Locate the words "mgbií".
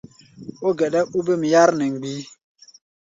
1.93-2.21